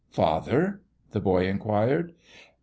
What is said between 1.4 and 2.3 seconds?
inquired.